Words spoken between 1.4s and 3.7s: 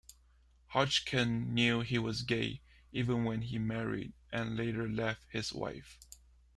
knew he was gay, even when he